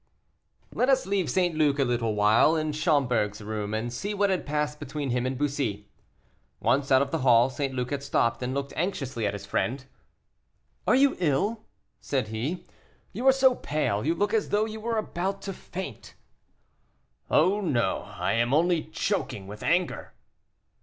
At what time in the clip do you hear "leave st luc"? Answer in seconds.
1.05-1.77